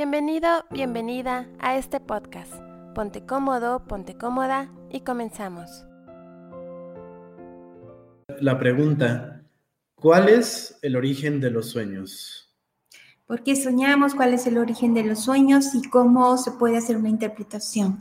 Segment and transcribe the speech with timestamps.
[0.00, 2.54] Bienvenido, bienvenida a este podcast.
[2.94, 5.84] Ponte cómodo, ponte cómoda y comenzamos.
[8.40, 9.42] La pregunta,
[9.96, 12.50] ¿cuál es el origen de los sueños?
[13.26, 14.14] ¿Por qué soñamos?
[14.14, 17.98] ¿Cuál es el origen de los sueños y cómo se puede hacer una interpretación?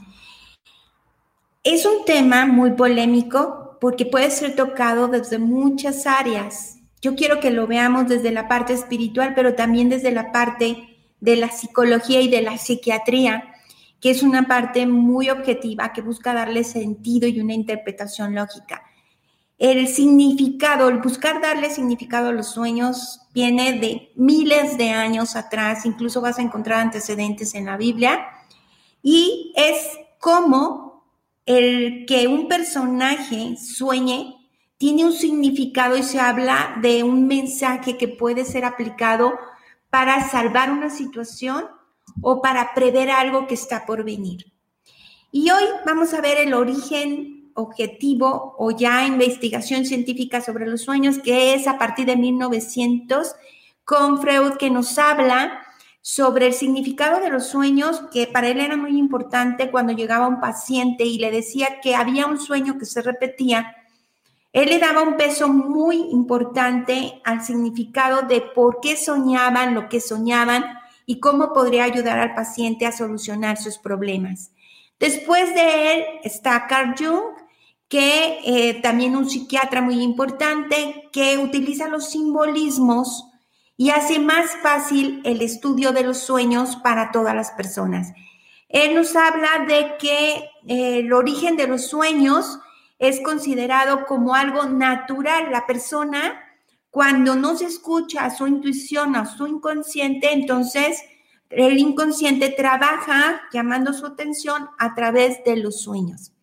[1.66, 6.78] Es un tema muy polémico porque puede ser tocado desde muchas áreas.
[7.02, 10.86] Yo quiero que lo veamos desde la parte espiritual, pero también desde la parte
[11.20, 13.54] de la psicología y de la psiquiatría,
[14.00, 18.84] que es una parte muy objetiva que busca darle sentido y una interpretación lógica.
[19.58, 25.86] El significado, el buscar darle significado a los sueños viene de miles de años atrás,
[25.86, 28.26] incluso vas a encontrar antecedentes en la Biblia,
[29.04, 31.04] y es como
[31.46, 34.36] el que un personaje sueñe
[34.78, 39.34] tiene un significado y se habla de un mensaje que puede ser aplicado
[39.90, 41.66] para salvar una situación
[42.22, 44.52] o para prever algo que está por venir.
[45.32, 51.20] Y hoy vamos a ver el origen objetivo o ya investigación científica sobre los sueños,
[51.20, 53.36] que es a partir de 1900
[53.84, 55.62] con Freud, que nos habla
[56.02, 60.40] sobre el significado de los sueños, que para él era muy importante cuando llegaba un
[60.40, 63.76] paciente y le decía que había un sueño que se repetía
[64.52, 70.02] él le daba un peso muy importante al significado de por qué soñaban lo que
[70.02, 70.66] soñaban
[71.06, 74.52] y cómo podría ayudar al paciente a solucionar sus problemas.
[75.00, 77.36] Después de él está Carl Jung,
[77.88, 83.26] que eh, también un psiquiatra muy importante que utiliza los simbolismos
[83.78, 88.14] y hace más fácil el estudio de los sueños para todas las personas.
[88.68, 92.60] Él nos habla de que eh, el origen de los sueños
[93.00, 95.52] es considerado como algo natural.
[95.52, 96.40] La persona,
[96.92, 101.02] cuando no se escucha a su intuición, a su inconsciente, entonces
[101.50, 106.34] el inconsciente trabaja llamando su atención a través de los sueños.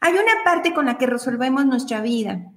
[0.00, 2.52] Hay una parte con la que resolvemos nuestra vida.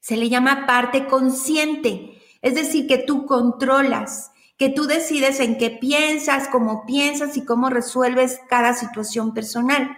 [0.00, 5.70] Se le llama parte consciente, es decir, que tú controlas, que tú decides en qué
[5.70, 9.96] piensas, cómo piensas y cómo resuelves cada situación personal.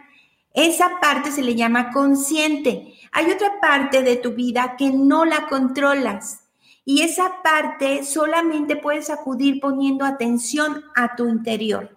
[0.57, 2.95] Esa parte se le llama consciente.
[3.13, 6.45] Hay otra parte de tu vida que no la controlas.
[6.83, 11.95] Y esa parte solamente puedes acudir poniendo atención a tu interior.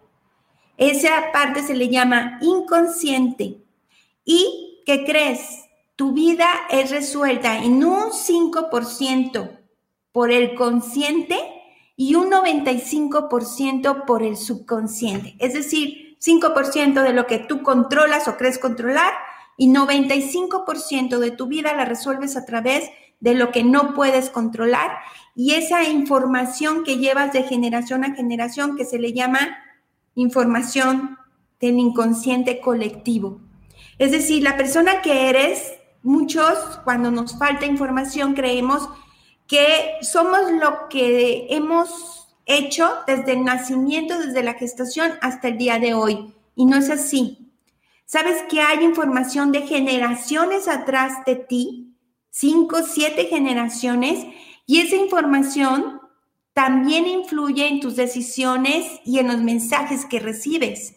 [0.76, 3.64] Esa parte se le llama inconsciente.
[4.26, 5.66] ¿Y qué crees?
[5.96, 9.58] Tu vida es resuelta en un 5%
[10.12, 11.38] por el consciente
[11.96, 15.36] y un 95% por el subconsciente.
[15.40, 19.14] Es decir, 5% de lo que tú controlas o crees controlar
[19.58, 24.92] y 95% de tu vida la resuelves a través de lo que no puedes controlar
[25.36, 29.58] y esa información que llevas de generación a generación que se le llama
[30.16, 31.18] información
[31.60, 33.42] del inconsciente colectivo.
[33.98, 38.88] Es decir, la persona que eres, muchos cuando nos falta información creemos
[39.48, 42.19] que somos lo que hemos
[42.50, 46.34] hecho desde el nacimiento, desde la gestación hasta el día de hoy.
[46.56, 47.54] Y no es así.
[48.06, 51.96] ¿Sabes que hay información de generaciones atrás de ti?
[52.32, 54.26] Cinco, siete generaciones.
[54.66, 56.02] Y esa información
[56.54, 60.96] también influye en tus decisiones y en los mensajes que recibes.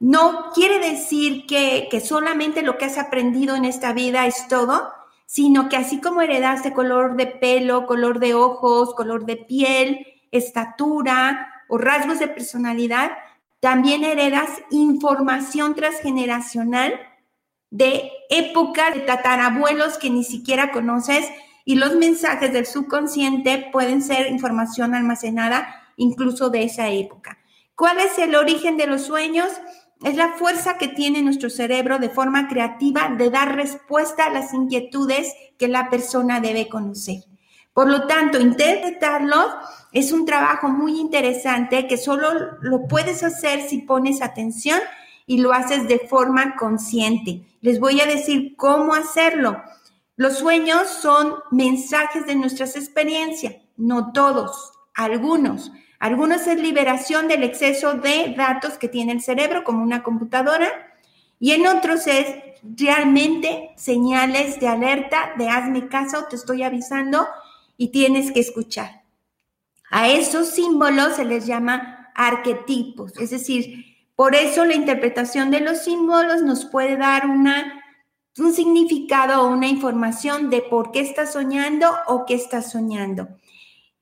[0.00, 4.90] No quiere decir que, que solamente lo que has aprendido en esta vida es todo,
[5.26, 11.64] sino que así como heredaste color de pelo, color de ojos, color de piel, estatura
[11.68, 13.12] o rasgos de personalidad,
[13.60, 17.00] también heredas información transgeneracional
[17.70, 21.30] de época de tatarabuelos que ni siquiera conoces
[21.64, 27.38] y los mensajes del subconsciente pueden ser información almacenada incluso de esa época.
[27.74, 29.48] ¿Cuál es el origen de los sueños?
[30.02, 34.52] Es la fuerza que tiene nuestro cerebro de forma creativa de dar respuesta a las
[34.52, 37.24] inquietudes que la persona debe conocer.
[37.74, 39.46] Por lo tanto, interpretarlos
[39.92, 44.78] es un trabajo muy interesante que solo lo puedes hacer si pones atención
[45.26, 47.42] y lo haces de forma consciente.
[47.60, 49.60] Les voy a decir cómo hacerlo.
[50.16, 55.72] Los sueños son mensajes de nuestras experiencias, no todos, algunos.
[55.98, 60.68] Algunos es liberación del exceso de datos que tiene el cerebro como una computadora
[61.40, 62.26] y en otros es
[62.62, 67.26] realmente señales de alerta, de hazme caso, te estoy avisando
[67.76, 69.04] y tienes que escuchar.
[69.90, 73.84] A esos símbolos se les llama arquetipos, es decir,
[74.16, 77.82] por eso la interpretación de los símbolos nos puede dar una,
[78.38, 83.28] un significado o una información de por qué estás soñando o qué estás soñando.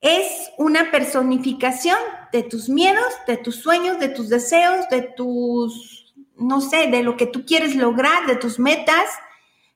[0.01, 1.97] es una personificación
[2.33, 7.17] de tus miedos, de tus sueños, de tus deseos, de tus, no sé, de lo
[7.17, 9.07] que tú quieres lograr, de tus metas,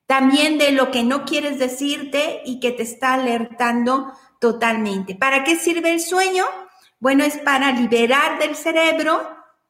[0.06, 5.14] también de lo que no quieres decirte y que te está alertando totalmente.
[5.14, 6.44] ¿Para qué sirve el sueño?
[7.00, 9.20] Bueno, es para liberar del cerebro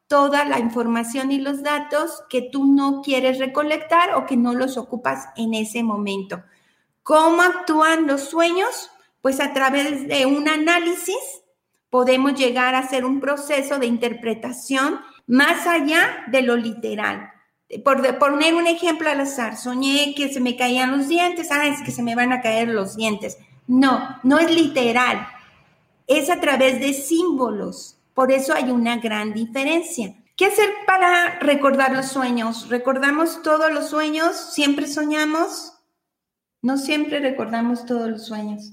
[0.07, 4.77] toda la información y los datos que tú no quieres recolectar o que no los
[4.77, 6.43] ocupas en ese momento.
[7.03, 8.89] ¿Cómo actúan los sueños?
[9.21, 11.17] Pues a través de un análisis
[11.89, 17.31] podemos llegar a hacer un proceso de interpretación más allá de lo literal.
[17.83, 21.81] Por poner un ejemplo al azar, soñé que se me caían los dientes, ah, es
[21.81, 23.37] que se me van a caer los dientes.
[23.67, 25.27] No, no es literal,
[26.07, 27.99] es a través de símbolos.
[28.13, 30.15] Por eso hay una gran diferencia.
[30.37, 32.69] ¿Qué hacer para recordar los sueños?
[32.69, 34.35] ¿Recordamos todos los sueños?
[34.53, 35.73] ¿Siempre soñamos?
[36.61, 38.71] No siempre recordamos todos los sueños.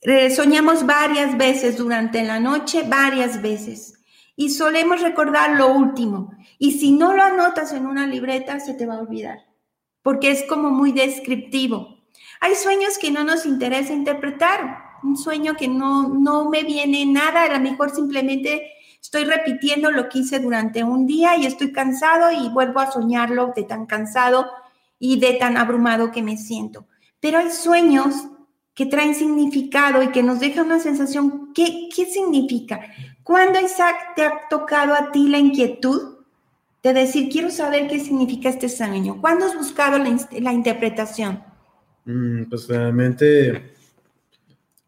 [0.00, 3.97] Eh, soñamos varias veces durante la noche, varias veces.
[4.40, 6.30] Y solemos recordar lo último.
[6.60, 9.40] Y si no lo anotas en una libreta, se te va a olvidar.
[10.00, 11.98] Porque es como muy descriptivo.
[12.38, 14.78] Hay sueños que no nos interesa interpretar.
[15.02, 17.42] Un sueño que no, no me viene nada.
[17.42, 18.62] A lo mejor simplemente
[19.02, 23.52] estoy repitiendo lo que hice durante un día y estoy cansado y vuelvo a soñarlo
[23.56, 24.48] de tan cansado
[25.00, 26.86] y de tan abrumado que me siento.
[27.18, 28.14] Pero hay sueños
[28.72, 31.52] que traen significado y que nos dejan una sensación.
[31.52, 32.78] ¿Qué, qué significa?
[33.28, 36.16] ¿Cuándo, Isaac, te ha tocado a ti la inquietud
[36.82, 39.20] de decir, quiero saber qué significa este sueño?
[39.20, 41.44] ¿Cuándo has buscado la, interpretación?
[42.06, 43.74] Mm, pues realmente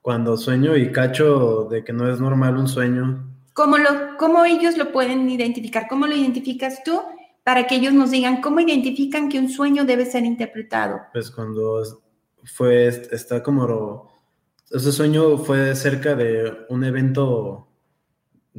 [0.00, 3.30] cuando sueño y cacho de que no es normal un sueño.
[3.52, 5.86] ¿Cómo, lo, ¿Cómo ellos lo pueden identificar?
[5.86, 6.98] ¿Cómo lo identificas tú?
[7.44, 10.98] Para que ellos nos digan cómo identifican que un sueño debe ser interpretado.
[11.12, 11.82] Pues cuando
[12.44, 14.10] fue, está como,
[14.70, 17.66] ese sueño fue cerca de un evento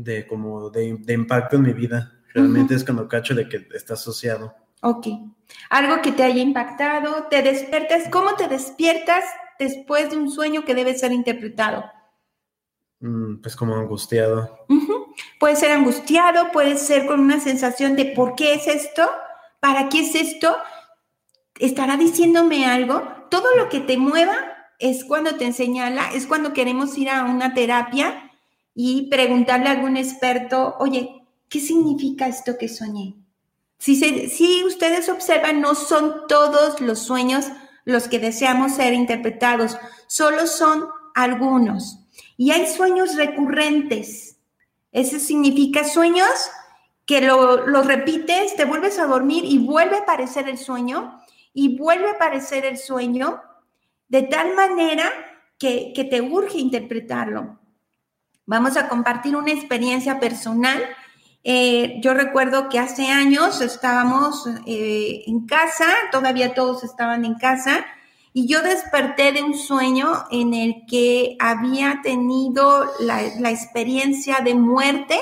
[0.03, 2.11] de como de, impacto en mi vida.
[2.33, 4.55] Realmente es cuando cacho de que está asociado.
[4.81, 5.07] Ok.
[5.69, 8.07] Algo que te haya impactado, te despiertas.
[8.09, 9.25] ¿Cómo te despiertas
[9.59, 11.83] después de un sueño que debe ser interpretado?
[12.99, 14.65] Mm, pues como angustiado.
[15.39, 19.09] Puede ser angustiado, puede ser con una sensación de ¿por qué es esto?
[19.59, 20.55] ¿Para qué es esto?
[21.59, 23.03] ¿Estará diciéndome algo?
[23.29, 24.35] Todo lo que te mueva
[24.79, 28.30] es cuando te señala, es cuando queremos ir a una terapia
[28.73, 33.15] y preguntarle a algún experto, oye, ¿qué significa esto que soñé?
[33.77, 37.47] Si, si ustedes observan, no son todos los sueños
[37.85, 39.77] los que deseamos ser interpretados,
[40.07, 40.85] solo son
[41.15, 41.99] algunos.
[42.37, 44.37] Y hay sueños recurrentes.
[44.91, 46.29] Eso significa sueños
[47.05, 51.21] que lo, repites, te vuelves a dormir y vuelve a aparecer el sueño
[51.53, 53.41] y vuelve a aparecer el sueño
[54.07, 55.09] de tal manera
[55.57, 57.59] que, te urge interpretarlo.
[58.45, 60.81] Vamos a compartir una experiencia personal.
[61.43, 67.85] Eh, yo recuerdo que hace años estábamos eh, en casa, todavía todos estaban en casa,
[68.33, 75.19] y yo desperté de un sueño en el que había tenido la, experiencia de muerte.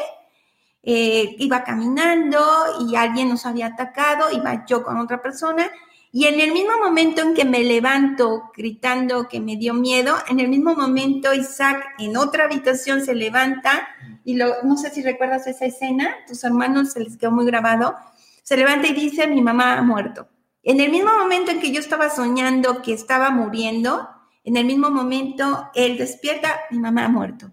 [0.81, 2.39] Eh, iba caminando
[2.87, 5.69] y alguien nos había atacado, iba yo con otra persona
[6.11, 10.39] y en el mismo momento en que me levanto gritando que me dio miedo, en
[10.39, 13.87] el mismo momento Isaac en otra habitación se levanta
[14.23, 17.95] y lo, no sé si recuerdas esa escena, tus hermanos se les quedó muy grabado,
[18.41, 20.27] se levanta y dice, mi mamá ha muerto.
[20.63, 24.09] En el mismo momento en que yo estaba soñando que estaba muriendo,
[24.43, 27.51] en el mismo momento él despierta, mi mamá ha muerto.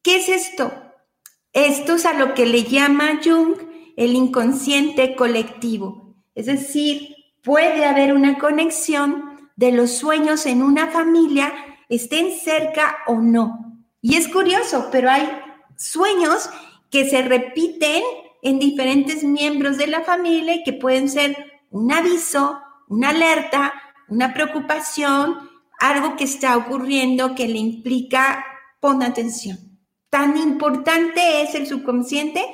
[0.00, 0.72] ¿Qué es esto?
[1.52, 3.56] Esto es a lo que le llama Jung
[3.96, 6.14] el inconsciente colectivo.
[6.34, 7.11] Es decir,
[7.42, 11.52] puede haber una conexión de los sueños en una familia,
[11.88, 13.80] estén cerca o no.
[14.00, 15.28] Y es curioso, pero hay
[15.76, 16.48] sueños
[16.90, 18.02] que se repiten
[18.42, 21.36] en diferentes miembros de la familia y que pueden ser
[21.70, 23.72] un aviso, una alerta,
[24.08, 28.44] una preocupación, algo que está ocurriendo que le implica
[28.80, 29.58] pon atención.
[30.10, 32.44] Tan importante es el subconsciente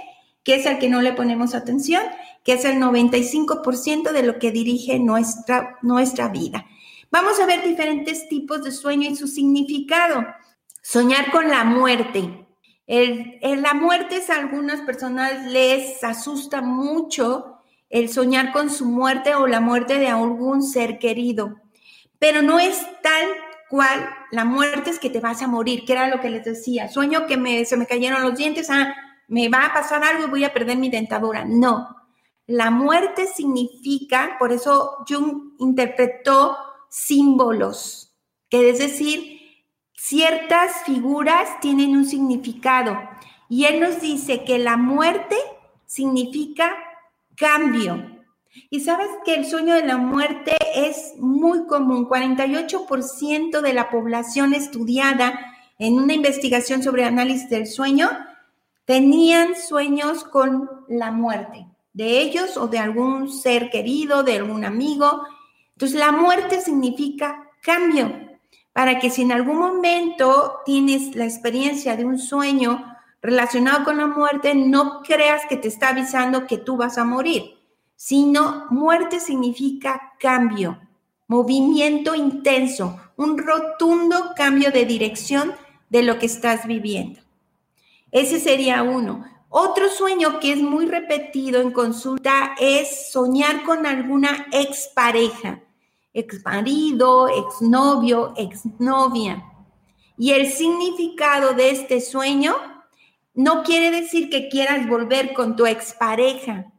[0.42, 2.02] que es el que no le ponemos atención
[2.49, 6.64] que es el 95% de lo que dirige nuestra, nuestra vida.
[7.11, 10.25] Vamos a ver diferentes tipos de sueño y su significado.
[10.80, 12.47] Soñar con la muerte.
[12.87, 17.59] El, la muerte a algunas personas les asusta mucho
[17.90, 21.61] el soñar con su muerte o la muerte de algún ser querido,
[22.18, 23.28] pero no es tal
[23.68, 26.88] cual la muerte es que te vas a morir, que era lo que les decía.
[26.88, 28.95] Sueño que me, se me cayeron los dientes, ah,
[29.28, 31.44] me va a pasar algo y voy a perder mi dentadura.
[31.44, 31.97] No,
[32.49, 36.56] la muerte significa, por eso Jung interpretó
[36.88, 38.16] símbolos,
[38.49, 39.38] que es decir,
[39.94, 42.99] ciertas figuras tienen un significado.
[43.50, 45.37] Y él nos dice que la muerte
[45.85, 46.75] significa
[47.37, 48.18] cambio.
[48.70, 52.08] Y sabes que el sueño de la muerte es muy común.
[52.08, 55.38] 48% de la población estudiada
[55.78, 58.08] en una investigación sobre análisis del sueño
[58.88, 65.25] tenían sueños con la muerte de ellos o de algún ser querido, de algún amigo.
[65.73, 68.11] Entonces la muerte significa cambio,
[68.73, 72.83] para que si en algún momento tienes la experiencia de un sueño
[73.21, 77.59] relacionado con la muerte, no creas que te está avisando que tú vas a morir,
[77.95, 80.80] sino muerte significa cambio,
[81.26, 85.52] movimiento intenso, un rotundo cambio de dirección
[85.90, 87.27] de lo que estás viviendo.
[88.10, 89.24] Ese sería uno.
[89.50, 95.60] Otro sueño que es muy repetido en consulta es soñar con alguna expareja,
[96.12, 99.42] ex marido, ex novio, ex novia.
[100.18, 102.56] Y el significado de este sueño
[103.34, 106.72] no quiere decir que quieras volver con tu expareja,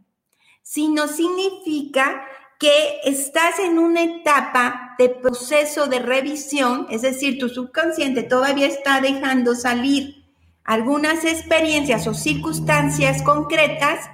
[0.62, 2.24] sino significa
[2.60, 9.00] que estás en una etapa de proceso de revisión, es decir, tu subconsciente todavía está
[9.00, 10.19] dejando salir
[10.70, 14.08] algunas experiencias o circunstancias concretas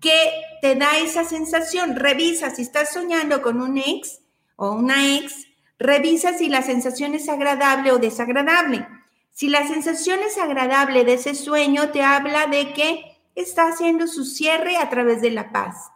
[0.00, 0.14] que
[0.62, 1.96] te da esa sensación.
[1.96, 4.20] Revisa si estás soñando con un ex
[4.54, 5.48] o una ex,
[5.80, 8.86] revisa si la sensación es agradable o desagradable.
[9.32, 14.24] Si la sensación es agradable de ese sueño, te habla de que está haciendo su
[14.24, 15.90] cierre a través de la paz.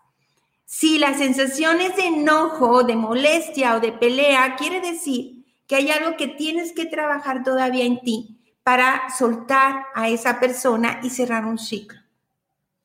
[0.65, 5.93] Si la sensación es de enojo, de molestia o de pelea, quiere decir que hay
[5.93, 8.34] algo que tienes que trabajar todavía en ti
[8.65, 12.01] para soltar a esa persona y cerrar un ciclo.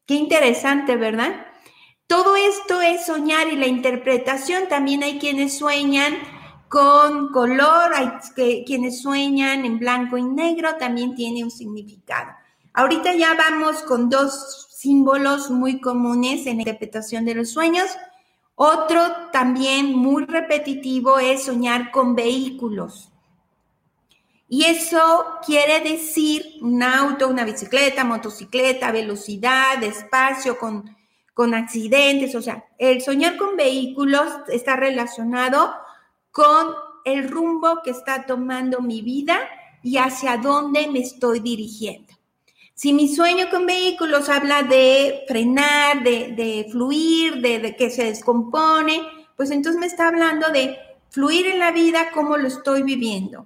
[0.05, 1.47] Qué interesante, ¿verdad?
[2.05, 4.67] Todo esto es soñar y la interpretación.
[4.67, 6.15] También hay quienes sueñan
[6.67, 12.31] con color, hay quienes sueñan en blanco y negro, también tiene un significado.
[12.73, 17.87] Ahorita ya vamos con dos símbolos muy comunes en la interpretación de los sueños.
[18.55, 23.11] Otro también muy repetitivo es soñar con vehículos.
[24.51, 30.97] Y eso quiere decir un auto, una bicicleta, motocicleta, velocidad, espacio, con,
[31.35, 32.33] con accidentes.
[32.33, 35.71] O sea, el soñar con vehículos está relacionado
[36.31, 36.73] con
[37.05, 39.39] el rumbo que está tomando mi vida
[39.83, 42.15] y hacia dónde me estoy dirigiendo.
[42.73, 49.03] Si mi sueño con vehículos habla de frenar, de, fluir, de, de, que se descompone,
[49.37, 50.75] pues entonces me está hablando de
[51.09, 53.45] fluir en la vida como lo estoy viviendo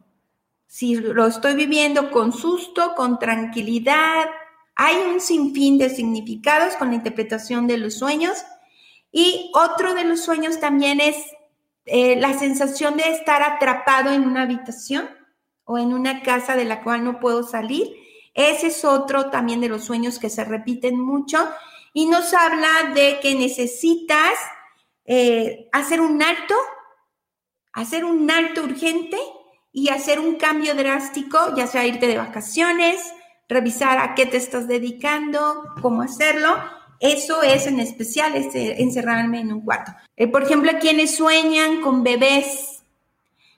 [0.73, 4.25] si lo estoy viviendo con susto, con tranquilidad.
[4.73, 8.43] Hay un sinfín de significados con la interpretación de los sueños.
[9.11, 11.15] Y otro de los sueños también es
[11.85, 15.07] eh, la sensación de estar atrapado en una habitación
[15.63, 17.95] o en una casa de la cual no puedo salir.
[18.33, 21.37] Ese es otro también de los sueños que se repiten mucho
[21.93, 24.33] y nos habla de que necesitas
[25.05, 26.55] eh, hacer un alto,
[27.73, 29.19] hacer un alto urgente
[29.73, 33.01] y hacer un cambio drástico, ya sea irte de vacaciones,
[33.49, 36.55] revisar a qué te estás dedicando, cómo hacerlo.
[36.99, 39.91] Eso es en especial este, encerrarme en un cuarto.
[40.15, 42.83] Eh, por ejemplo, quienes sueñan con bebés,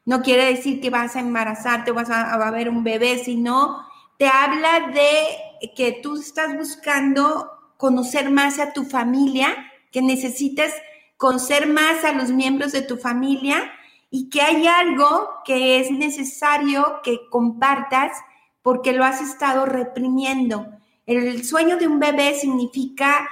[0.05, 3.85] no quiere decir que vas a embarazarte o vas a, a ver un bebé, sino
[4.17, 9.49] te habla de que tú estás buscando conocer más a tu familia,
[9.91, 10.71] que necesitas
[11.17, 13.69] conocer más a los miembros de tu familia
[14.09, 18.11] y que hay algo que es necesario que compartas
[18.61, 20.67] porque lo has estado reprimiendo.
[21.05, 23.27] El sueño de un bebé significa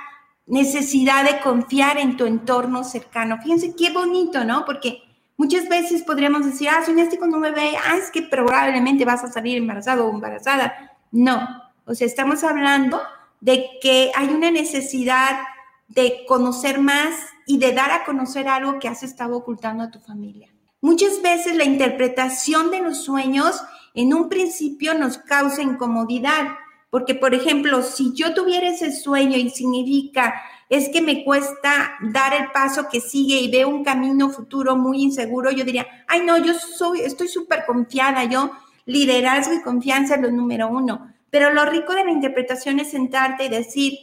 [0.45, 3.39] necesidad de confiar en tu entorno cercano.
[3.41, 4.65] Fíjense qué bonito, ¿no?
[4.65, 5.01] Porque
[5.37, 9.31] muchas veces podríamos decir, ah, soñaste con un bebé, ah, es que probablemente vas a
[9.31, 10.91] salir embarazado o embarazada.
[11.11, 11.47] No,
[11.85, 13.01] o sea, estamos hablando
[13.41, 15.39] de que hay una necesidad
[15.87, 17.13] de conocer más
[17.45, 20.52] y de dar a conocer algo que has estado ocultando a tu familia.
[20.83, 23.63] Muchas veces la interpretación de los sueños
[23.93, 26.57] en un principio nos causa incomodidad,
[26.89, 30.33] porque por ejemplo, si yo tuviera ese sueño y significa
[30.67, 35.01] es que me cuesta dar el paso que sigue y veo un camino futuro muy
[35.01, 38.51] inseguro, yo diría, ay no, yo soy, estoy súper confiada, yo
[38.85, 41.13] liderazgo y confianza es lo número uno.
[41.29, 43.93] Pero lo rico de la interpretación es sentarte y decir,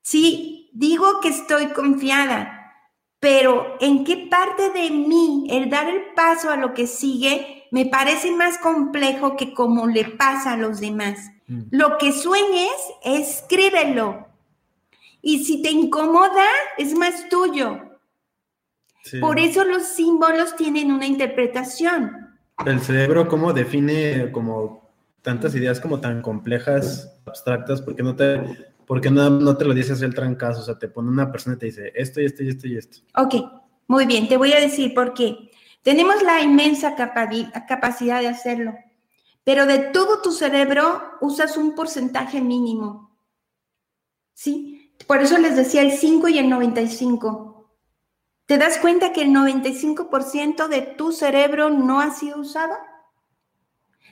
[0.00, 2.61] sí, digo que estoy confiada,
[3.22, 7.86] pero en qué parte de mí el dar el paso a lo que sigue me
[7.86, 11.30] parece más complejo que como le pasa a los demás.
[11.46, 11.60] Mm.
[11.70, 12.72] Lo que sueñes,
[13.04, 14.26] escríbelo.
[15.22, 16.44] Y si te incomoda,
[16.76, 18.00] es más tuyo.
[19.20, 22.34] Por eso los símbolos tienen una interpretación.
[22.66, 24.90] El cerebro, ¿cómo define como
[25.22, 27.82] tantas ideas como tan complejas, abstractas?
[27.82, 30.60] ¿Por qué no te, por no, no te lo dices el trancazo?
[30.60, 32.76] O sea, te pone una persona y te dice esto y esto y esto y
[32.76, 32.98] esto.
[33.16, 33.34] Ok,
[33.86, 35.50] muy bien, te voy a decir por qué.
[35.82, 38.74] Tenemos la inmensa capacidad de hacerlo,
[39.44, 43.16] pero de todo tu cerebro usas un porcentaje mínimo.
[44.34, 44.92] ¿Sí?
[45.06, 47.52] Por eso les decía el 5 y el 95.
[48.46, 52.74] ¿Te das cuenta que el 95% de tu cerebro no ha sido usado?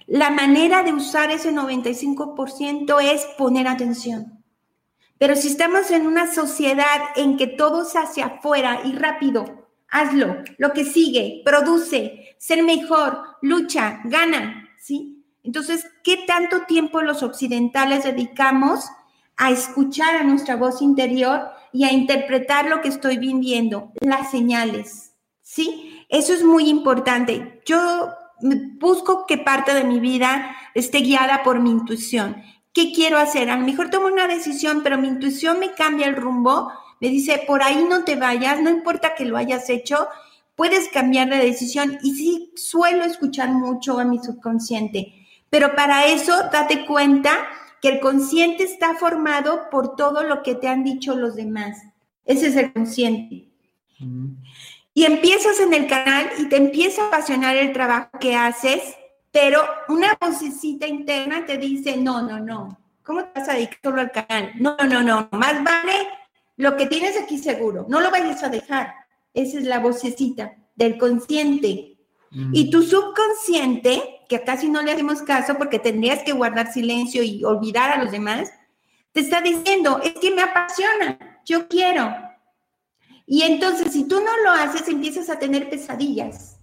[0.06, 4.39] La manera de usar ese 95% es poner atención.
[5.20, 10.72] Pero si estamos en una sociedad en que todo hacia afuera y rápido, hazlo, lo
[10.72, 15.22] que sigue, produce, ser mejor, lucha, gana, ¿sí?
[15.42, 18.86] Entonces, ¿qué tanto tiempo los occidentales dedicamos
[19.36, 25.12] a escuchar a nuestra voz interior y a interpretar lo que estoy viviendo, las señales,
[25.42, 26.02] ¿sí?
[26.08, 27.60] Eso es muy importante.
[27.66, 28.08] Yo
[28.78, 32.42] busco que parte de mi vida esté guiada por mi intuición.
[32.72, 33.50] ¿Qué quiero hacer?
[33.50, 37.42] A lo mejor tomo una decisión, pero mi intuición me cambia el rumbo me dice,
[37.46, 40.06] por ahí no te vayas, no importa que lo hayas hecho,
[40.54, 41.98] puedes cambiar de decisión.
[42.02, 45.14] Y sí, suelo escuchar mucho a mi subconsciente,
[45.48, 47.32] pero para eso date cuenta
[47.80, 51.78] que el consciente está formado por todo lo que te han dicho los demás.
[52.26, 53.48] Ese es el consciente.
[54.92, 58.82] Y empiezas en el canal y te empieza a apasionar el trabajo que haces,
[59.30, 64.00] pero una vocecita interna te dice, no, no, no, ¿cómo te vas a dedicar solo
[64.00, 64.52] al canal?
[64.58, 66.08] No, no, no, más vale
[66.56, 68.94] lo que tienes aquí seguro, no lo vayas a dejar.
[69.32, 71.96] Esa es la vocecita del consciente.
[72.30, 72.50] Mm.
[72.54, 77.44] Y tu subconsciente, que casi no le hacemos caso porque tendrías que guardar silencio y
[77.44, 78.52] olvidar a los demás,
[79.12, 82.14] te está diciendo, es que me apasiona, yo quiero.
[83.26, 86.59] Y entonces, si tú no lo haces, empiezas a tener pesadillas.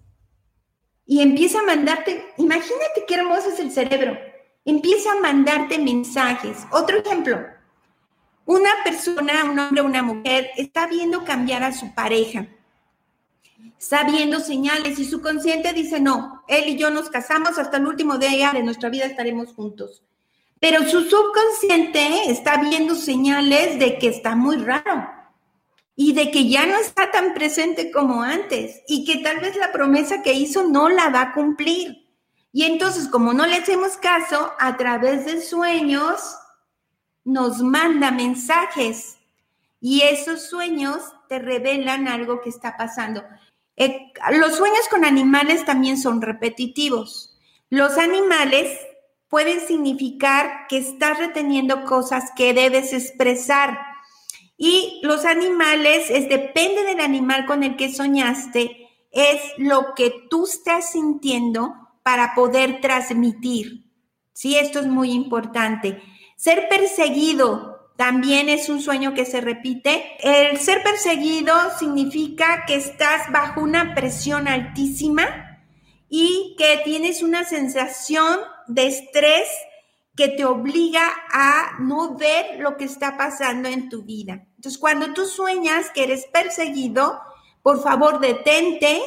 [1.08, 4.18] Y empieza a mandarte, imagínate qué hermoso es el cerebro,
[4.66, 6.58] empieza a mandarte mensajes.
[6.72, 7.40] Otro ejemplo,
[8.46, 12.48] una persona, un hombre una mujer, está viendo cambiar a su pareja.
[13.80, 17.88] Está viendo señales y su consciente dice, no, él y yo nos casamos hasta el
[17.88, 20.04] último día de nuestra vida estaremos juntos.
[20.60, 25.17] Pero su subconsciente está viendo señales de que está muy raro
[26.00, 29.72] y de que ya no está tan presente como antes y que tal vez la
[29.72, 32.08] promesa que hizo no la va a cumplir.
[32.54, 36.38] Y entonces, como no le hacemos caso, a través de sueños,
[37.26, 39.18] nos manda mensajes
[39.82, 43.24] y esos sueños te revelan algo que está pasando.
[43.76, 47.38] Eh, los sueños con animales también son repetitivos.
[47.70, 48.80] Los animales
[49.30, 53.80] pueden significar que estás reteniendo cosas que debes expresar.
[54.58, 60.46] Y los animales, es depende del animal con el que soñaste, es lo que tú
[60.46, 63.86] estás sintiendo para poder transmitir.
[64.34, 66.02] Sí, esto es muy importante.
[66.36, 70.18] Ser perseguido también es un sueño que se repite.
[70.20, 75.64] El ser perseguido significa que estás bajo una presión altísima
[76.08, 79.48] y que tienes una sensación de estrés
[80.18, 84.48] que te obliga a no ver lo que está pasando en tu vida.
[84.56, 87.22] Entonces, cuando tú sueñas que eres perseguido,
[87.62, 89.00] por favor, detente,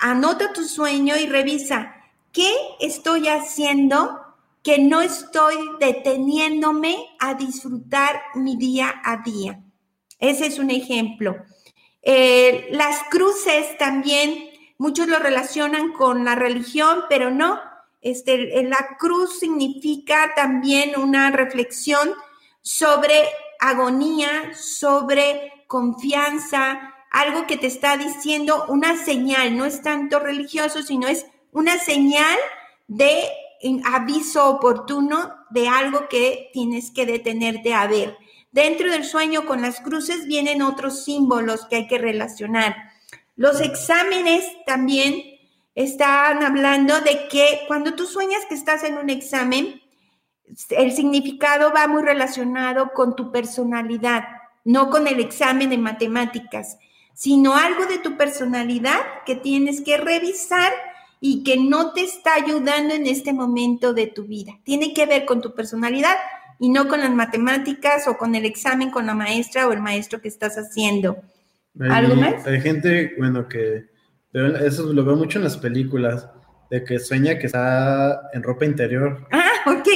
[0.00, 1.96] anota tu sueño y revisa
[2.30, 4.20] qué estoy haciendo
[4.62, 9.64] que no estoy deteniéndome a disfrutar mi día a día.
[10.18, 11.36] Ese es un ejemplo.
[12.02, 17.67] Eh, las cruces también, muchos lo relacionan con la religión, pero no.
[18.10, 22.08] Este, la cruz significa también una reflexión
[22.62, 23.22] sobre
[23.60, 31.06] agonía, sobre confianza, algo que te está diciendo una señal, no es tanto religioso, sino
[31.06, 32.38] es una señal
[32.86, 33.24] de
[33.84, 38.16] aviso oportuno de algo que tienes que detenerte a ver.
[38.52, 42.74] Dentro del sueño con las cruces vienen otros símbolos que hay que relacionar.
[43.36, 45.37] Los exámenes también
[45.78, 49.80] están hablando de que cuando tú sueñas que estás en un examen,
[50.70, 54.24] el significado va muy relacionado con tu personalidad,
[54.64, 56.78] no con el examen de matemáticas,
[57.14, 60.72] sino algo de tu personalidad que tienes que revisar
[61.20, 64.58] y que no te está ayudando en este momento de tu vida.
[64.64, 66.16] Tiene que ver con tu personalidad
[66.58, 70.20] y no con las matemáticas o con el examen con la maestra o el maestro
[70.20, 71.18] que estás haciendo.
[71.78, 72.44] ¿Algo más?
[72.48, 73.96] Hay gente, bueno, que
[74.32, 76.28] eso lo veo mucho en las películas,
[76.70, 79.26] de que sueña que está en ropa interior.
[79.30, 79.88] Ah, ok.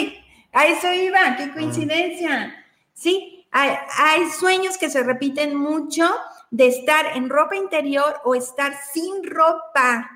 [0.52, 2.54] A eso iba, qué coincidencia.
[2.92, 6.08] Sí, hay, hay sueños que se repiten mucho
[6.50, 10.10] de estar en ropa interior o estar sin ropa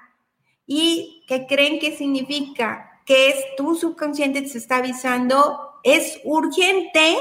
[0.67, 7.17] y que creen que significa que es tu subconsciente te está avisando, es urgente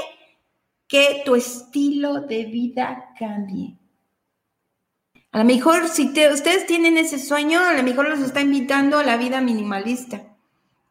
[0.88, 3.78] que tu estilo de vida cambie.
[5.36, 9.04] A lo mejor si ustedes tienen ese sueño, a lo mejor los está invitando a
[9.04, 10.34] la vida minimalista.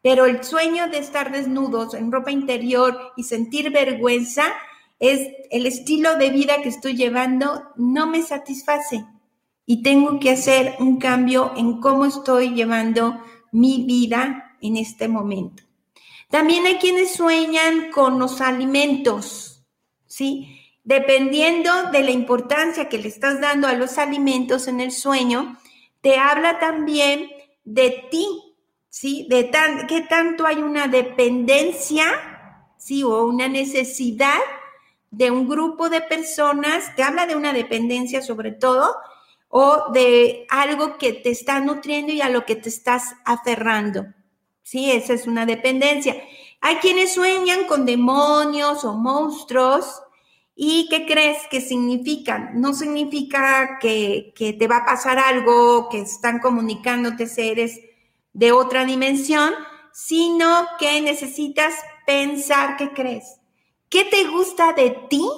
[0.02, 4.44] Pero el sueño de estar desnudos en ropa interior y sentir vergüenza
[5.00, 9.04] es el estilo de vida que estoy llevando, no me satisface.
[9.66, 15.64] Y tengo que hacer un cambio en cómo estoy llevando mi vida en este momento.
[16.30, 19.64] También hay quienes sueñan con los alimentos,
[20.06, 20.55] ¿sí?
[20.86, 25.58] Dependiendo de la importancia que le estás dando a los alimentos en el sueño,
[26.00, 27.28] te habla también
[27.64, 28.54] de ti,
[28.88, 29.26] ¿sí?
[29.28, 32.06] De tan, qué tanto hay una dependencia,
[32.78, 33.02] ¿sí?
[33.02, 34.38] O una necesidad
[35.10, 38.94] de un grupo de personas, te habla de una dependencia sobre todo,
[39.48, 44.06] o de algo que te está nutriendo y a lo que te estás aferrando.
[44.62, 46.14] Sí, esa es una dependencia.
[46.60, 50.02] Hay quienes sueñan con demonios o monstruos.
[50.58, 52.58] ¿Y qué crees que significan?
[52.58, 57.78] No significa que, que te va a pasar algo, que están comunicándote seres
[58.32, 59.52] de otra dimensión,
[59.92, 61.74] sino que necesitas
[62.06, 63.36] pensar qué crees.
[63.90, 65.28] ¿Qué te gusta de ti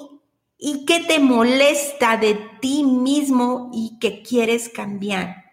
[0.56, 5.44] y qué te molesta de ti mismo y que quieres cambiar?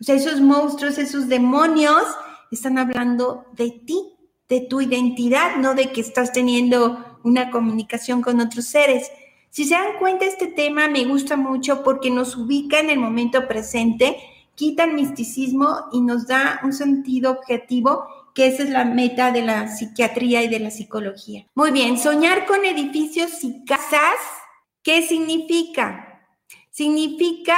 [0.00, 2.04] O sea, esos monstruos, esos demonios
[2.52, 4.02] están hablando de ti,
[4.48, 9.10] de tu identidad, no de que estás teniendo una comunicación con otros seres.
[9.50, 13.48] Si se dan cuenta, este tema me gusta mucho porque nos ubica en el momento
[13.48, 14.16] presente
[14.60, 19.40] quita el misticismo y nos da un sentido objetivo, que esa es la meta de
[19.40, 21.46] la psiquiatría y de la psicología.
[21.54, 24.18] Muy bien, soñar con edificios y casas,
[24.82, 26.26] ¿qué significa?
[26.70, 27.56] Significa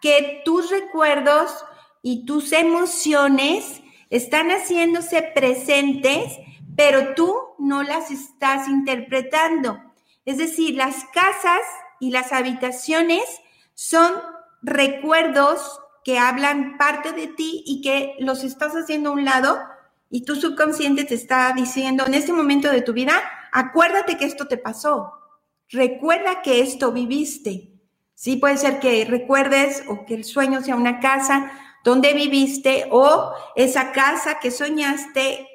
[0.00, 1.50] que tus recuerdos
[2.00, 6.38] y tus emociones están haciéndose presentes,
[6.76, 9.80] pero tú no las estás interpretando.
[10.24, 11.60] Es decir, las casas
[12.00, 13.22] y las habitaciones
[13.74, 14.12] son
[14.62, 19.58] recuerdos que hablan parte de ti y que los estás haciendo a un lado
[20.10, 23.14] y tu subconsciente te está diciendo en este momento de tu vida,
[23.52, 25.12] acuérdate que esto te pasó,
[25.68, 27.72] recuerda que esto viviste.
[28.14, 31.52] Sí, puede ser que recuerdes o que el sueño sea una casa
[31.84, 35.48] donde viviste o esa casa que soñaste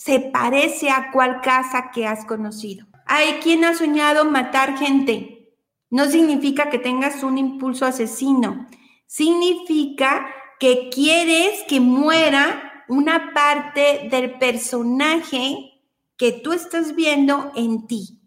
[0.00, 2.86] se parece a cual casa que has conocido.
[3.04, 5.52] Hay quien ha soñado matar gente.
[5.90, 8.66] No significa que tengas un impulso asesino
[9.06, 10.26] significa
[10.58, 15.82] que quieres que muera una parte del personaje
[16.16, 18.22] que tú estás viendo en ti.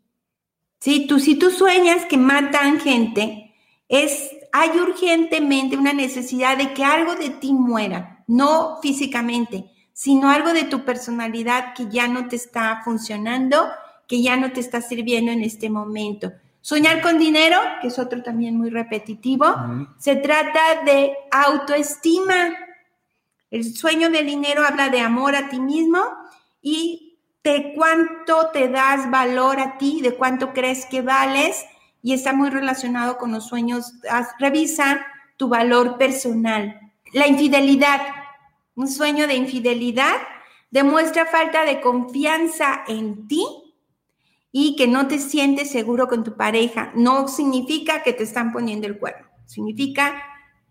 [0.80, 3.56] Si tú, si tú sueñas que matan gente,
[3.88, 10.54] es, hay urgentemente una necesidad de que algo de ti muera, no físicamente, sino algo
[10.54, 13.70] de tu personalidad que ya no te está funcionando,
[14.08, 16.34] que ya no te está sirviendo en este momento.
[16.62, 19.46] Soñar con dinero, que es otro también muy repetitivo,
[19.98, 22.56] se trata de autoestima.
[23.52, 26.02] El sueño del dinero habla de amor a ti mismo
[26.62, 31.66] y de cuánto te das valor a ti, de cuánto crees que vales
[32.02, 33.94] y está muy relacionado con los sueños.
[34.40, 35.06] Revisa
[35.38, 36.80] tu valor personal.
[37.12, 38.00] La infidelidad,
[38.76, 40.16] un sueño de infidelidad
[40.72, 43.46] demuestra falta de confianza en ti
[44.52, 48.88] y que no te sientes seguro con tu pareja, no significa que te están poniendo
[48.88, 50.16] el cuerno, significa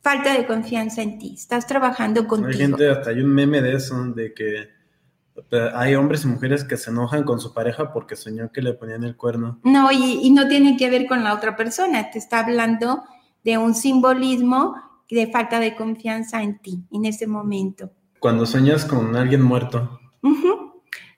[0.00, 2.50] falta de confianza en ti, estás trabajando contigo.
[2.50, 4.68] Hay gente, hasta hay un meme de eso, de que
[5.74, 9.04] hay hombres y mujeres que se enojan con su pareja porque soñó que le ponían
[9.04, 9.60] el cuerno.
[9.64, 13.02] No, y, y no tiene que ver con la otra persona, te está hablando
[13.44, 14.76] de un simbolismo
[15.14, 17.90] de falta de confianza en ti en ese momento.
[18.18, 20.00] Cuando sueñas con alguien muerto.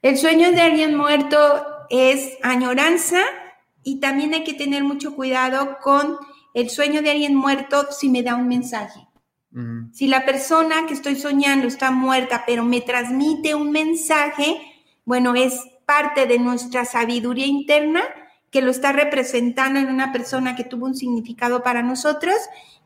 [0.03, 1.39] El sueño de alguien muerto
[1.91, 3.21] es añoranza
[3.83, 6.17] y también hay que tener mucho cuidado con
[6.55, 9.01] el sueño de alguien muerto si me da un mensaje.
[9.93, 14.61] Si la persona que estoy soñando está muerta, pero me transmite un mensaje,
[15.05, 18.03] bueno, es parte de nuestra sabiduría interna
[18.55, 22.37] que lo está representando en una persona que tuvo un significado para nosotros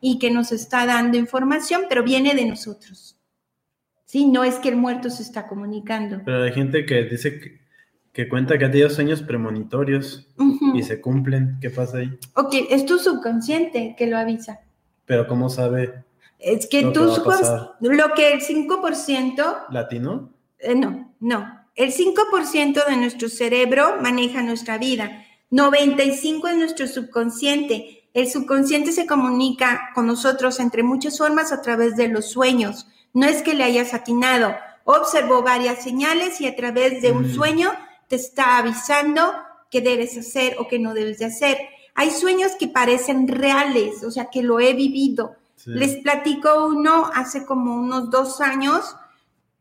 [0.01, 3.19] y que nos está dando información, pero viene de nosotros.
[4.03, 6.23] Sí, no es que el muerto se está comunicando.
[6.25, 7.59] Pero hay gente que dice que,
[8.11, 10.27] que cuenta que ha tenido sueños premonitorios
[10.73, 11.59] y se cumplen.
[11.61, 12.17] ¿Qué pasa ahí?
[12.33, 14.61] Ok, es tu subconsciente que lo avisa.
[15.05, 16.03] Pero ¿cómo sabe?
[16.39, 17.13] Es que tú,
[17.79, 19.67] lo que el 5%...
[19.69, 20.31] ¿Latino?
[20.57, 21.59] Eh, no, no.
[21.75, 25.25] El 5% de nuestro cerebro maneja nuestra vida.
[25.51, 28.03] 95% es nuestro subconsciente.
[28.13, 32.87] El subconsciente se comunica con nosotros entre muchas formas a través de los sueños.
[33.13, 37.33] No es que le hayas atinado, observó varias señales y a través de un Mm.
[37.35, 37.71] sueño
[38.07, 39.31] te está avisando
[39.69, 41.57] qué debes hacer o qué no debes de hacer.
[41.95, 45.35] Hay sueños que parecen reales, o sea, que lo he vivido.
[45.55, 45.71] Sí.
[45.71, 48.95] Les platico uno hace como unos dos años.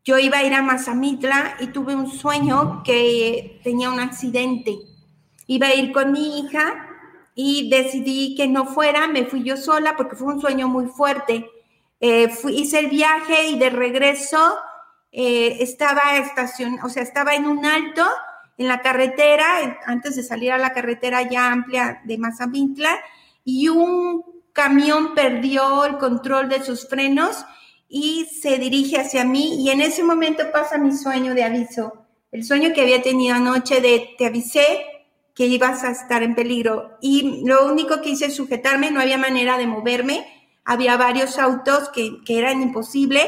[0.04, 4.78] Yo iba a ir a Mazamitla y tuve un sueño que tenía un accidente.
[5.48, 6.86] Iba a ir con mi hija
[7.34, 11.50] y decidí que no fuera, me fui yo sola porque fue un sueño muy fuerte.
[12.00, 14.56] Eh, fui- hice el viaje y de regreso
[15.10, 18.04] eh, estaba estacion, o sea, estaba en un alto
[18.58, 22.98] en la carretera, antes de salir a la carretera ya amplia de Mazamitla,
[23.44, 27.44] y un camión perdió el control de sus frenos
[27.88, 32.44] y se dirige hacia mí y en ese momento pasa mi sueño de aviso, el
[32.44, 34.66] sueño que había tenido anoche de te avisé
[35.38, 36.98] que ibas a estar en peligro.
[37.00, 40.26] Y lo único que hice es sujetarme, no había manera de moverme,
[40.64, 43.22] había varios autos que, que eran imposible.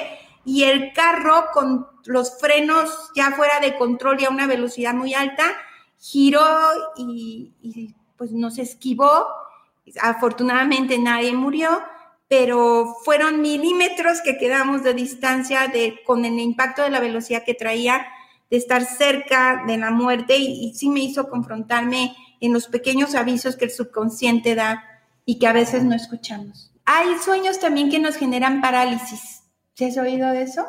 [0.44, 5.14] Y el carro con los frenos ya fuera de control y a una velocidad muy
[5.14, 5.44] alta
[6.01, 6.44] giró
[6.96, 9.29] y, y, pues nos esquivó.
[10.03, 11.81] Afortunadamente nadie murió,
[12.27, 17.55] pero fueron milímetros que quedamos de distancia de, con el impacto de la velocidad que
[17.55, 18.05] traía,
[18.51, 23.15] de estar cerca de la muerte y, y sí me hizo confrontarme en los pequeños
[23.15, 24.85] avisos que el subconsciente da
[25.25, 26.73] y que a veces no escuchamos.
[26.85, 29.45] Hay sueños también que nos generan parálisis.
[29.75, 30.67] ¿Se has oído de eso?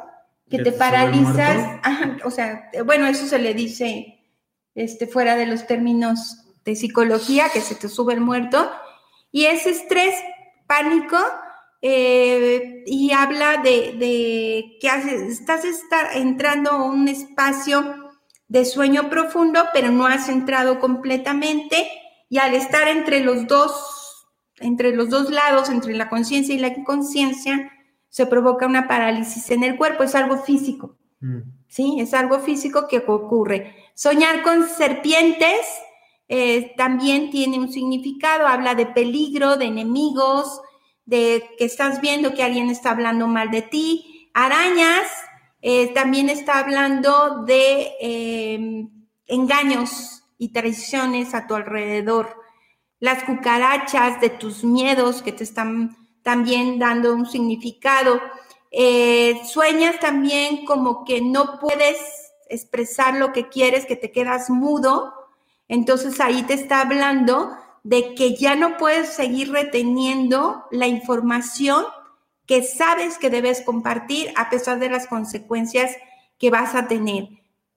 [0.50, 1.80] Que ¿Que te paralizas.
[1.84, 4.20] Ajá, o sea, bueno, eso se le dice
[4.76, 8.72] este, fuera de los términos de psicología, que se te sube el muerto.
[9.32, 10.14] Y es estrés,
[10.68, 11.18] pánico,
[11.82, 17.96] eh, y habla de, de que haces, estás estar entrando a un espacio
[18.48, 21.90] de sueño profundo, pero no has entrado completamente,
[22.30, 24.28] y al estar entre los dos,
[24.60, 27.72] entre los dos lados, entre la conciencia y la inconsciencia,
[28.10, 30.98] se provoca una parálisis en el cuerpo, es algo físico.
[31.22, 31.62] Mm.
[31.72, 31.98] ¿sí?
[32.00, 33.76] Es algo físico que ocurre.
[33.96, 35.66] Soñar con serpientes
[36.28, 40.62] eh, también tiene un significado, habla de peligro, de enemigos,
[41.06, 44.30] de que estás viendo que alguien está hablando mal de ti.
[44.34, 45.08] Arañas
[45.62, 48.88] eh, también está hablando de eh,
[49.28, 52.36] engaños y traiciones a tu alrededor.
[53.00, 58.22] Las cucarachas de tus miedos que te están también dando un significado.
[58.72, 61.98] Eh, sueñas también como que no puedes
[62.50, 65.14] expresar lo que quieres, que te quedas mudo.
[65.68, 71.86] Entonces ahí te está hablando de que ya no puedes seguir reteniendo la información
[72.46, 75.96] que sabes que debes compartir a pesar de las consecuencias
[76.38, 77.30] que vas a tener.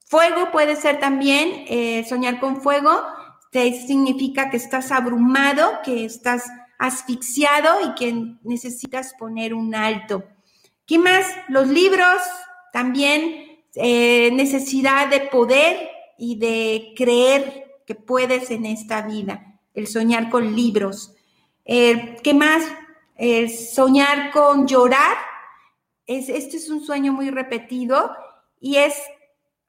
[0.06, 2.90] Fuego puede ser también, eh, soñar con fuego,
[3.50, 6.44] te significa que estás abrumado, que estás
[6.78, 10.24] asfixiado y que necesitas poner un alto.
[10.86, 11.26] ¿Qué más?
[11.48, 12.20] Los libros,
[12.72, 13.44] también
[13.76, 15.88] eh, necesidad de poder
[16.18, 21.14] y de creer que puedes en esta vida, el soñar con libros.
[21.64, 22.64] Eh, ¿Qué más?
[23.72, 25.16] Soñar con llorar.
[26.06, 28.10] Es, este es un sueño muy repetido
[28.60, 28.94] y es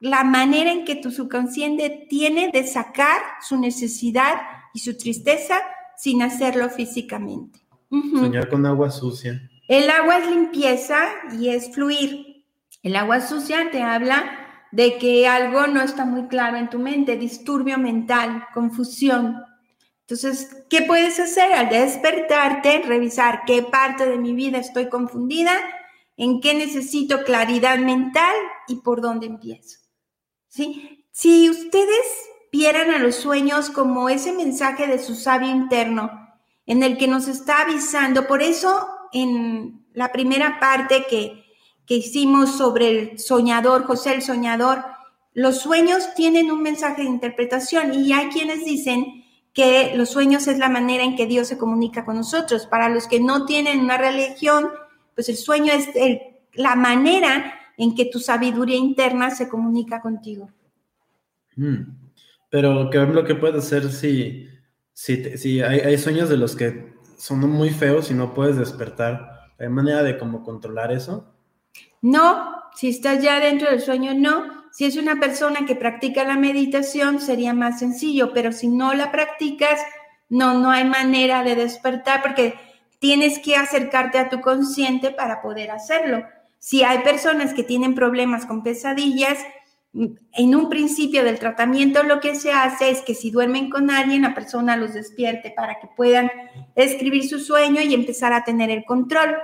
[0.00, 4.40] la manera en que tu subconsciente tiene de sacar su necesidad
[4.74, 5.60] y su tristeza
[5.96, 7.60] sin hacerlo físicamente.
[7.90, 9.40] Soñar con agua sucia.
[9.68, 11.06] El agua es limpieza
[11.38, 12.44] y es fluir.
[12.82, 14.24] El agua sucia te habla
[14.70, 19.42] de que algo no está muy claro en tu mente, disturbio mental, confusión.
[20.08, 21.52] Entonces, ¿qué puedes hacer?
[21.52, 25.52] Al despertarte, revisar qué parte de mi vida estoy confundida,
[26.16, 28.34] en qué necesito claridad mental
[28.68, 29.80] y por dónde empiezo.
[30.46, 31.04] ¿Sí?
[31.10, 32.06] Si ustedes
[32.52, 36.10] vieran a los sueños como ese mensaje de su sabio interno,
[36.66, 41.44] en el que nos está avisando, por eso en la primera parte que,
[41.84, 44.84] que hicimos sobre el soñador, José el soñador,
[45.34, 49.25] los sueños tienen un mensaje de interpretación y hay quienes dicen
[49.56, 52.66] que los sueños es la manera en que Dios se comunica con nosotros.
[52.66, 54.68] Para los que no tienen una religión,
[55.14, 56.20] pues el sueño es el-
[56.52, 60.50] la manera en que tu sabiduría interna se comunica contigo.
[61.56, 61.76] Mm.
[62.50, 64.46] Pero, ¿qué es lo que puedes hacer si,
[64.92, 69.52] si, si hay, hay sueños de los que son muy feos y no puedes despertar?
[69.58, 71.32] ¿Hay manera de cómo controlar eso?
[72.02, 74.66] No, si estás ya dentro del sueño, no.
[74.70, 79.10] Si es una persona que practica la meditación, sería más sencillo, pero si no la
[79.10, 79.80] practicas,
[80.28, 82.54] no, no hay manera de despertar porque
[82.98, 86.24] tienes que acercarte a tu consciente para poder hacerlo.
[86.58, 89.38] Si hay personas que tienen problemas con pesadillas,
[89.94, 93.90] mm, en un principio del tratamiento lo que se hace es que si duermen con
[93.90, 96.30] alguien, la persona los despierte para que puedan
[96.74, 99.36] escribir su sueño y empezar a tener el control.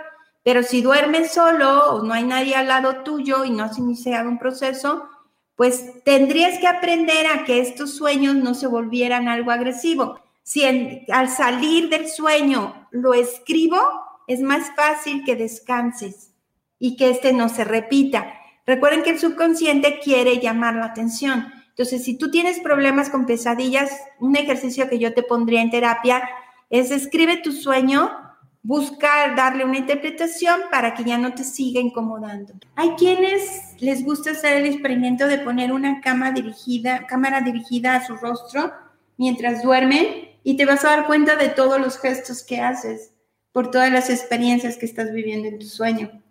[0.43, 4.29] Pero si duermes solo o no hay nadie al lado tuyo y no has iniciado
[4.29, 5.09] un proceso,
[5.55, 10.19] pues tendrías que aprender a que estos sueños no se volvieran algo agresivo.
[10.43, 13.79] Si al salir del sueño lo escribo,
[14.27, 16.33] es más fácil que descanses
[16.79, 18.35] y que este no se repita.
[18.67, 21.53] Recuerden que el subconsciente quiere llamar la atención.
[21.69, 26.29] Entonces, si tú tienes problemas con pesadillas, un ejercicio que yo te pondría en terapia
[26.71, 28.11] es escribe tu sueño,
[28.63, 32.55] buscar darle una interpretación para que ya no te siga incomodando.
[32.77, 38.07] Hay quienes les gusta hacer el experimento de poner una cámara dirigida, cámara dirigida a
[38.07, 38.73] su rostro
[39.17, 40.07] mientras duermen
[40.45, 43.13] y te vas a dar cuenta de todos los gestos que haces
[43.51, 46.23] por todas las experiencias que estás viviendo en tu sueño.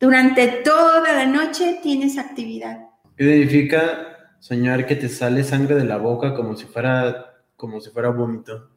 [0.00, 2.88] Durante toda la noche tienes actividad.
[3.18, 8.10] Identifica soñar que te sale sangre de la boca como si fuera, como si fuera
[8.10, 8.70] vómito.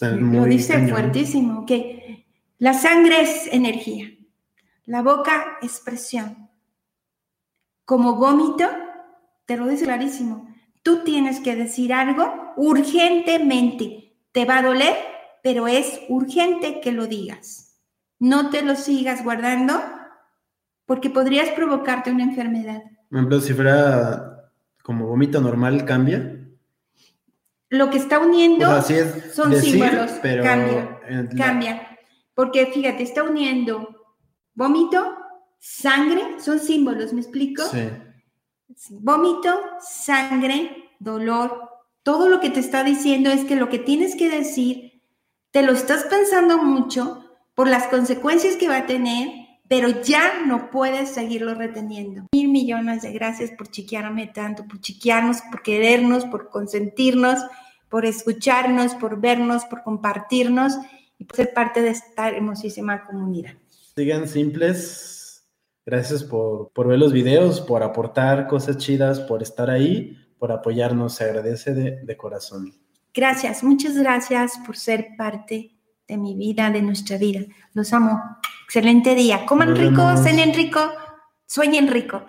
[0.00, 2.15] Lo dice fuertísimo, que
[2.58, 4.08] la sangre es energía,
[4.84, 6.48] la boca es presión.
[7.84, 8.66] Como vómito,
[9.44, 10.48] te lo dice clarísimo,
[10.82, 14.16] tú tienes que decir algo urgentemente.
[14.32, 14.94] Te va a doler,
[15.42, 17.80] pero es urgente que lo digas.
[18.18, 19.82] No te lo sigas guardando
[20.86, 22.82] porque podrías provocarte una enfermedad.
[23.10, 24.50] Por ejemplo, si fuera
[24.82, 26.32] como vómito normal, ¿cambia?
[27.68, 28.66] Lo que está uniendo
[29.34, 31.00] son símbolos, pero cambia,
[31.36, 31.95] cambia.
[32.36, 33.96] Porque fíjate, está uniendo
[34.54, 35.16] vómito,
[35.58, 37.64] sangre, son símbolos, ¿me explico?
[37.64, 37.88] Sí.
[38.90, 41.70] Vómito, sangre, dolor.
[42.02, 45.02] Todo lo que te está diciendo es que lo que tienes que decir,
[45.50, 49.30] te lo estás pensando mucho por las consecuencias que va a tener,
[49.66, 52.26] pero ya no puedes seguirlo reteniendo.
[52.32, 57.40] Mil millones de gracias por chiquearme tanto, por chiquearnos, por querernos, por consentirnos,
[57.88, 60.76] por escucharnos, por vernos, por compartirnos
[61.18, 63.52] y por ser parte de esta hermosísima comunidad.
[63.94, 65.44] Sigan simples.
[65.84, 71.14] Gracias por, por ver los videos, por aportar cosas chidas, por estar ahí, por apoyarnos.
[71.14, 72.74] Se agradece de, de corazón.
[73.14, 75.76] Gracias, muchas gracias por ser parte
[76.08, 77.40] de mi vida, de nuestra vida.
[77.72, 78.20] Los amo.
[78.64, 79.46] Excelente día.
[79.46, 80.80] Coman rico, cenen rico,
[81.46, 82.22] sueñen rico.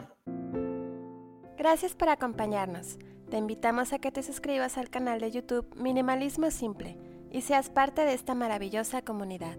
[1.58, 2.98] Gracias por acompañarnos.
[3.30, 8.04] Te invitamos a que te suscribas al canal de YouTube Minimalismo Simple y seas parte
[8.04, 9.58] de esta maravillosa comunidad.